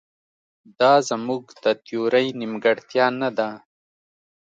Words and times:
دا 0.79 0.93
زموږ 1.09 1.43
د 1.63 1.65
تیورۍ 1.85 2.27
نیمګړتیا 2.39 3.05
نه 3.21 3.29
ده. 3.37 3.49